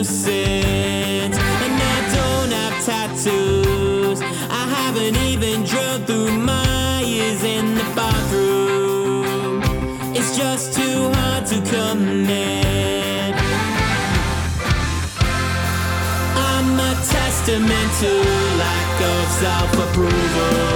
innocent. 0.03 1.33
And 1.33 1.73
I 1.73 1.99
don't 2.15 2.51
have 2.51 2.85
tattoos. 2.85 4.21
I 4.21 4.65
haven't 4.77 5.15
even 5.17 5.63
drilled 5.63 6.05
through 6.05 6.37
my 6.39 7.03
ears 7.05 7.43
in 7.43 7.75
the 7.75 7.83
bathroom. 7.95 9.61
It's 10.13 10.35
just 10.35 10.73
too 10.73 11.09
hard 11.13 11.45
to 11.47 11.55
commit. 11.71 13.35
I'm 16.35 16.79
a 16.79 16.93
testament 17.07 17.89
to 18.01 18.11
lack 18.59 19.01
of 19.01 19.27
self 19.41 19.73
approval. 19.89 20.72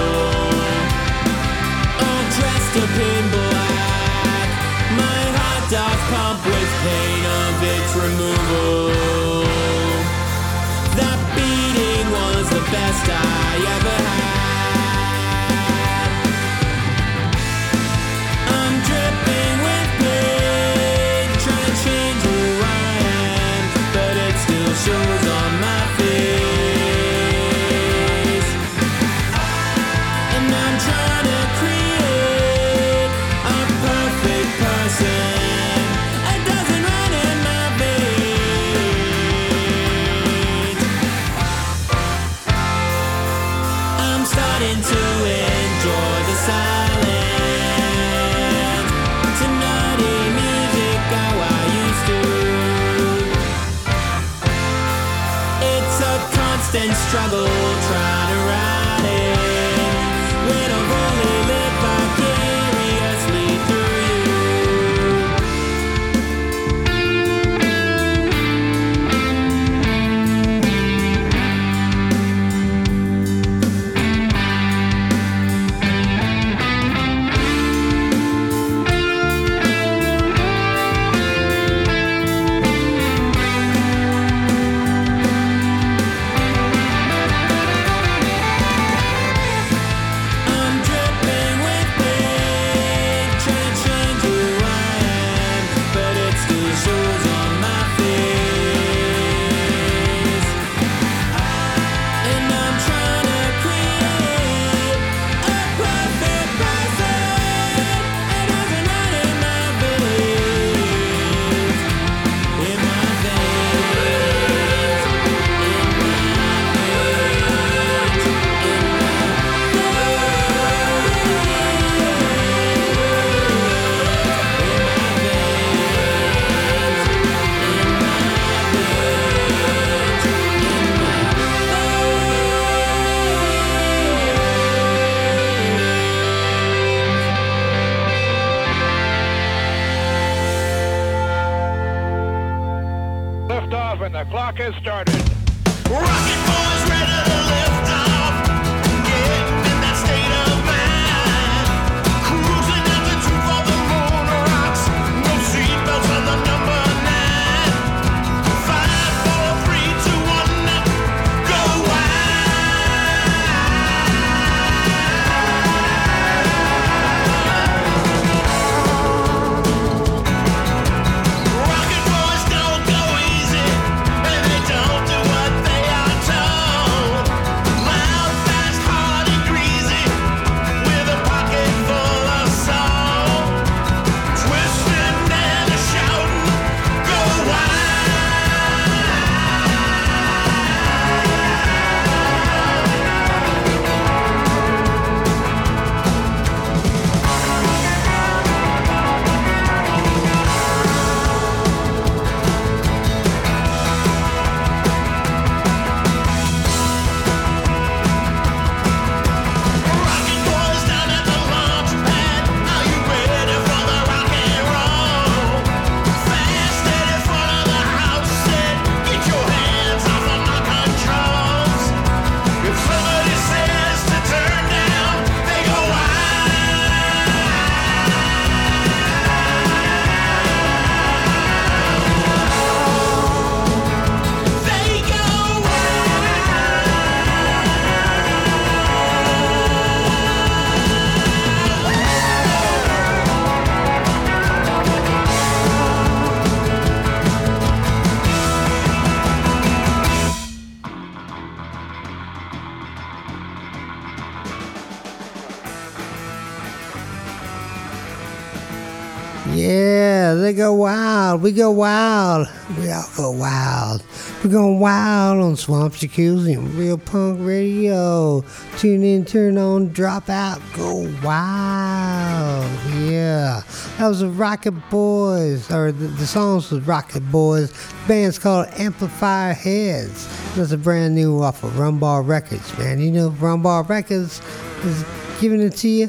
We 261.47 261.53
go 261.53 261.71
wild. 261.71 262.49
We 262.77 262.91
all 262.91 263.05
go 263.15 263.31
wild. 263.31 264.03
We're 264.43 264.49
going 264.49 264.81
wild 264.81 265.39
on 265.39 265.55
Swamp 265.55 265.93
Jacuzzi 265.93 266.57
and 266.57 266.73
Real 266.73 266.97
Punk 266.97 267.39
Radio. 267.41 268.43
Tune 268.75 269.01
in, 269.01 269.23
turn 269.23 269.57
on, 269.57 269.87
drop 269.93 270.29
out, 270.29 270.59
go 270.75 271.09
wild. 271.23 272.69
Yeah. 272.99 273.61
That 273.97 274.07
was 274.09 274.19
the 274.19 274.27
Rocket 274.27 274.73
Boys, 274.89 275.71
or 275.71 275.93
the, 275.93 276.07
the 276.07 276.27
songs 276.27 276.69
was 276.69 276.85
Rocket 276.85 277.21
Boys. 277.31 277.71
The 277.71 278.07
band's 278.09 278.37
called 278.37 278.67
Amplifier 278.73 279.53
Heads. 279.53 280.27
That's 280.57 280.73
a 280.73 280.77
brand 280.77 281.15
new 281.15 281.41
off 281.41 281.63
of 281.63 281.71
Rumbar 281.75 282.27
Records, 282.27 282.77
man. 282.77 282.99
You 282.99 283.11
know, 283.11 283.29
Rumbar 283.29 283.87
Records 283.87 284.41
is 284.83 285.05
giving 285.39 285.61
it 285.61 285.75
to 285.77 285.87
you. 285.87 286.07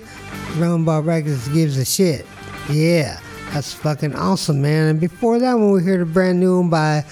Rumbar 0.56 1.06
Records 1.06 1.46
gives 1.50 1.76
a 1.76 1.84
shit. 1.84 2.26
Yeah. 2.68 3.20
That's 3.52 3.72
fucking 3.72 4.14
awesome, 4.14 4.62
man. 4.62 4.88
And 4.88 5.00
before 5.00 5.38
that 5.38 5.54
one, 5.54 5.72
we 5.72 5.82
heard 5.82 6.00
a 6.00 6.06
brand 6.06 6.38
new 6.38 6.58
one 6.58 6.70
by, 6.70 7.04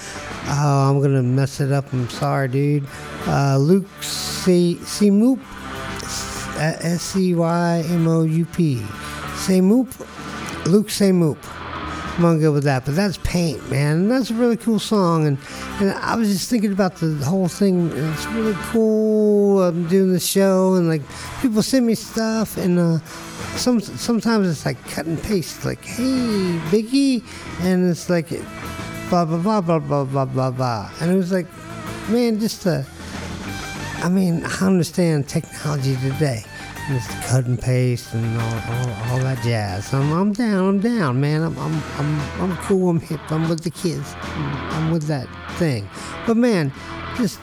oh, 0.49 0.91
I'm 0.91 1.01
gonna 1.01 1.23
mess 1.23 1.61
it 1.61 1.73
up. 1.73 1.93
I'm 1.93 2.09
sorry, 2.11 2.49
dude. 2.49 2.87
Uh, 3.27 3.57
Luke 3.59 3.87
C. 4.03 4.77
Moop, 4.77 5.41
S 6.59 7.03
C 7.03 7.35
Y 7.35 7.85
M 7.89 8.07
O 8.07 8.23
U 8.23 8.45
P. 8.45 8.77
Moop, 9.61 9.89
Luke 10.67 10.89
Moop. 10.89 11.56
I'm 12.17 12.23
gonna 12.23 12.41
go 12.41 12.51
with 12.51 12.65
that. 12.65 12.87
But 12.87 12.97
that's 12.97 13.19
Paint, 13.19 13.71
man. 13.71 13.97
And 13.97 14.11
that's 14.11 14.31
a 14.31 14.35
really 14.35 14.57
cool 14.57 14.79
song. 14.79 15.27
And, 15.27 15.39
and 15.81 15.91
I 15.91 16.17
was 16.17 16.33
just 16.33 16.49
thinking 16.49 16.73
about 16.73 16.97
the 16.97 17.15
whole 17.17 17.47
thing. 17.47 17.91
It's 17.93 18.27
really 18.29 18.57
cool. 18.71 19.63
I'm 19.63 19.87
doing 19.87 20.13
the 20.13 20.21
show, 20.21 20.75
and 20.75 20.89
like 20.89 21.03
people 21.43 21.63
send 21.63 21.87
me 21.87 21.95
stuff, 21.95 22.57
and 22.57 22.79
uh, 22.79 22.99
some 23.57 23.81
sometimes 23.81 24.49
it's 24.49 24.65
like 24.65 24.83
cut 24.89 25.05
and 25.05 25.23
paste, 25.23 25.67
like 25.67 25.85
hey 25.85 26.59
Biggie, 26.71 27.23
and 27.61 27.91
it's 27.91 28.09
like 28.09 28.31
blah 29.11 29.27
blah 29.27 29.39
blah 29.39 29.61
blah 29.61 29.79
blah 29.79 30.05
blah 30.05 30.25
blah 30.25 30.51
blah, 30.51 30.91
and 31.03 31.13
it 31.13 31.17
was 31.17 31.33
like, 31.33 31.47
man, 32.09 32.41
just 32.41 32.67
uh, 32.67 32.83
I 33.99 34.09
mean, 34.09 34.43
I 34.43 34.67
understand 34.67 35.29
technology 35.29 35.97
today. 35.97 36.45
It's 36.89 37.09
cut 37.29 37.47
and 37.47 37.61
paste 37.61 38.15
and 38.15 38.41
all, 38.41 38.55
all, 38.55 39.11
all 39.11 39.19
that 39.19 39.43
jazz. 39.43 39.93
I'm, 39.93 40.13
I'm 40.13 40.33
down. 40.33 40.69
I'm 40.69 40.81
down, 40.81 41.21
man. 41.21 41.43
I'm, 41.43 41.59
I'm, 41.59 41.83
I'm, 41.99 42.21
I'm 42.41 42.57
cool. 42.59 42.91
I'm 42.91 43.01
hip. 43.01 43.21
I'm 43.33 43.49
with 43.49 43.65
the 43.65 43.71
kids. 43.71 44.15
I'm, 44.23 44.57
I'm 44.73 44.91
with 44.93 45.09
that 45.09 45.27
thing. 45.59 45.89
But 46.29 46.37
man, 46.37 46.73
just 47.17 47.41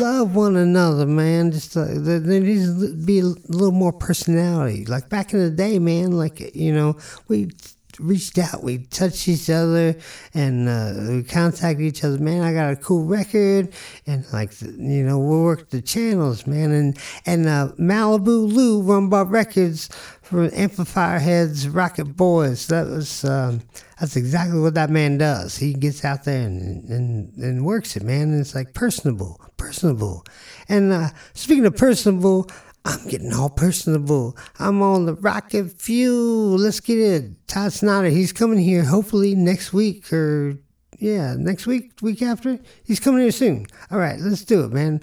love 0.00 0.34
one 0.34 0.56
another, 0.56 1.06
man. 1.06 1.52
Just 1.52 1.76
uh, 1.76 1.86
there 1.88 2.20
needs 2.20 2.80
to 2.80 2.92
be 2.92 3.20
a 3.20 3.24
little 3.24 3.70
more 3.70 3.92
personality. 3.92 4.84
Like 4.84 5.08
back 5.08 5.32
in 5.32 5.38
the 5.38 5.50
day, 5.50 5.78
man. 5.78 6.10
Like 6.10 6.56
you 6.56 6.72
know, 6.72 6.96
we 7.28 7.52
reached 7.98 8.38
out, 8.38 8.62
we 8.62 8.78
touched 8.78 9.28
each 9.28 9.50
other, 9.50 9.96
and 10.34 10.68
uh, 10.68 10.94
we 11.08 11.22
contacted 11.22 11.84
each 11.84 12.04
other. 12.04 12.18
Man, 12.18 12.42
I 12.42 12.52
got 12.52 12.72
a 12.72 12.76
cool 12.76 13.04
record, 13.04 13.72
and 14.06 14.24
like 14.32 14.60
you 14.60 15.04
know, 15.04 15.18
we 15.18 15.36
worked 15.42 15.70
the 15.70 15.82
channels, 15.82 16.46
man. 16.46 16.72
And 16.72 16.98
and 17.24 17.46
uh, 17.46 17.72
Malibu 17.78 18.52
Lou 18.52 18.82
Rumbar 18.82 19.30
Records 19.30 19.88
for 20.22 20.50
Amplifier 20.52 21.18
Heads, 21.18 21.68
Rocket 21.68 22.16
Boys. 22.16 22.66
That 22.68 22.86
was. 22.86 23.24
Um, 23.24 23.62
that's 23.98 24.16
exactly 24.16 24.60
what 24.60 24.74
that 24.74 24.90
man 24.90 25.16
does. 25.16 25.56
He 25.56 25.72
gets 25.72 26.04
out 26.04 26.24
there 26.24 26.46
and, 26.46 26.86
and, 26.90 27.34
and 27.38 27.64
works 27.64 27.96
it, 27.96 28.02
man. 28.02 28.28
And 28.30 28.40
it's 28.40 28.54
like 28.54 28.74
personable, 28.74 29.40
personable. 29.56 30.22
And 30.68 30.92
uh, 30.92 31.08
speaking 31.32 31.64
of 31.64 31.76
personable, 31.76 32.50
I'm 32.86 33.08
getting 33.08 33.32
all 33.32 33.50
personable. 33.50 34.36
I'm 34.60 34.80
on 34.80 35.06
the 35.06 35.14
rocket 35.14 35.72
fuel. 35.72 36.56
Let's 36.56 36.78
get 36.78 36.98
it. 36.98 37.48
Todd 37.48 37.72
Snider, 37.72 38.10
he's 38.10 38.32
coming 38.32 38.60
here 38.60 38.84
hopefully 38.84 39.34
next 39.34 39.72
week 39.72 40.12
or 40.12 40.56
yeah, 40.98 41.34
next 41.36 41.66
week, 41.66 41.92
week 42.00 42.22
after. 42.22 42.60
He's 42.84 43.00
coming 43.00 43.22
here 43.22 43.32
soon. 43.32 43.66
All 43.90 43.98
right, 43.98 44.20
let's 44.20 44.44
do 44.44 44.64
it, 44.64 44.72
man. 44.72 45.00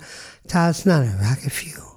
Todd 0.48 0.76
Snider, 0.78 1.14
rocket 1.22 1.52
fuel. 1.52 1.93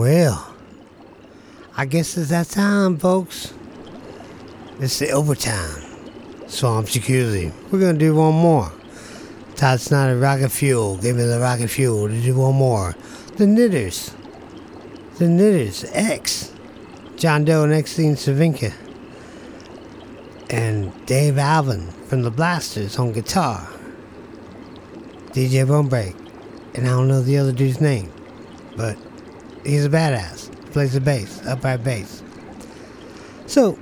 Well, 0.00 0.54
I 1.76 1.84
guess 1.84 2.16
it's 2.16 2.30
that 2.30 2.48
time, 2.48 2.96
folks. 2.96 3.52
It's 4.78 4.98
the 4.98 5.10
overtime. 5.10 5.84
Swamp 6.46 6.88
Jacuzzi. 6.88 7.52
We're 7.70 7.80
gonna 7.80 7.98
do 7.98 8.14
one 8.14 8.32
more. 8.32 8.72
Todd 9.56 9.78
Snider 9.78 10.18
Rocket 10.18 10.48
Fuel. 10.52 10.96
Give 10.96 11.16
me 11.16 11.24
the 11.24 11.38
rocket 11.38 11.68
fuel 11.68 12.08
to 12.08 12.18
do 12.18 12.34
one 12.34 12.54
more. 12.54 12.96
The 13.36 13.46
Knitters. 13.46 14.14
The 15.18 15.28
Knitters 15.28 15.84
X. 15.92 16.50
John 17.16 17.44
Doe 17.44 17.64
and 17.64 17.74
Exene 17.74 18.12
Cervenka. 18.12 18.72
And 20.48 20.94
Dave 21.04 21.36
Alvin 21.36 21.88
from 22.06 22.22
the 22.22 22.30
Blasters 22.30 22.98
on 22.98 23.12
guitar. 23.12 23.68
DJ 25.32 25.66
Bonebrake. 25.66 26.16
And 26.74 26.86
I 26.86 26.90
don't 26.92 27.06
know 27.06 27.20
the 27.20 27.36
other 27.36 27.52
dude's 27.52 27.82
name. 27.82 28.10
But 28.78 28.96
he's 29.64 29.84
a 29.84 29.88
badass. 29.88 30.50
Plays 30.72 30.92
the 30.92 31.00
bass, 31.00 31.44
upright 31.46 31.82
bass. 31.82 32.22
So, 33.46 33.78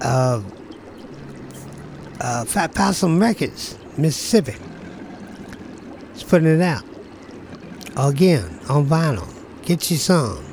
uh, 0.00 0.42
uh, 2.20 2.44
Fat 2.44 2.74
Possum 2.74 3.20
Records, 3.20 3.76
Mississippi. 3.96 4.54
It's 6.12 6.22
putting 6.22 6.48
it 6.48 6.60
out 6.60 6.84
again 7.96 8.60
on 8.68 8.86
vinyl. 8.86 9.28
Get 9.64 9.90
you 9.90 9.96
some. 9.96 10.44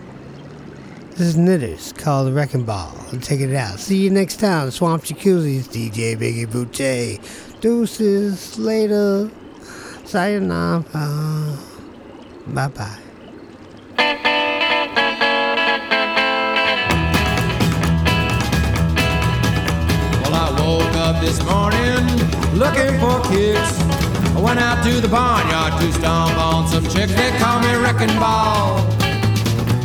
This 1.11 1.29
is 1.29 1.37
Knitters 1.37 1.93
called 1.93 2.27
the 2.27 2.31
Wrecking 2.33 2.63
Ball. 2.63 2.95
And 3.11 3.23
take 3.23 3.39
it 3.39 3.55
out. 3.55 3.79
See 3.79 3.97
you 3.97 4.09
next 4.09 4.39
time. 4.39 4.69
Swamp 4.69 5.03
Jacuzzi's 5.03 5.67
DJ 5.67 6.15
Biggie 6.15 6.45
Bootay. 6.45 7.19
Deuces 7.59 8.59
later. 8.59 9.29
Sayonara. 10.05 10.83
Bye 12.47 12.67
bye. 12.67 13.06
This 21.27 21.43
morning 21.43 22.07
looking 22.55 22.95
for 23.03 23.19
kicks. 23.27 23.75
I 24.31 24.39
went 24.39 24.59
out 24.59 24.81
to 24.85 25.01
the 25.01 25.09
barnyard 25.09 25.73
to 25.81 25.91
stomp 25.91 26.37
on 26.39 26.69
some 26.69 26.85
chicks. 26.87 27.13
They 27.13 27.31
call 27.37 27.59
me 27.59 27.75
Wrecking 27.83 28.15
Ball. 28.15 28.79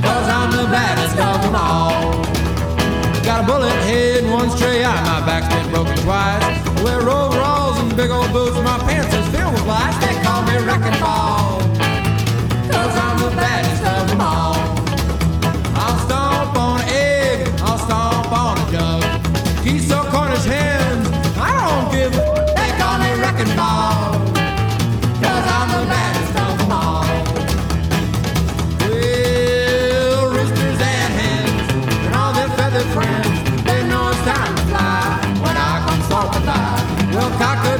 Cause 0.06 0.26
I'm 0.38 0.52
the 0.52 0.70
baddest 0.70 1.18
of 1.18 1.42
them 1.42 1.56
all. 1.56 2.22
Got 3.24 3.42
a 3.42 3.46
bullet 3.46 3.74
head 3.90 4.22
and 4.22 4.32
one 4.32 4.50
stray 4.50 4.84
eye. 4.84 5.02
My 5.02 5.26
back's 5.26 5.52
been 5.52 5.68
broken 5.74 5.96
twice. 6.06 6.44
I 6.44 6.82
wear 6.84 7.00
overalls 7.10 7.76
and 7.80 7.96
big 7.96 8.12
old 8.12 8.30
boots. 8.32 8.54
My 8.62 8.78
pants 8.86 9.12
is 9.12 9.26
filled 9.34 9.52
with 9.52 9.66
lice. 9.66 9.98
They 9.98 10.14
call 10.22 10.42
me 10.46 10.54
Wrecking 10.62 10.98
Ball. 11.02 11.58
Cause 12.70 12.94
I'm 13.04 13.18
the 13.18 13.34
baddest 13.34 13.82
of 13.82 14.08
them 14.10 14.20
all. 14.20 14.71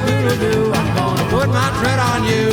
I'm 0.04 0.94
gonna 0.96 1.30
put 1.30 1.48
my 1.48 1.68
tread 1.80 1.98
on 1.98 2.24
you. 2.24 2.51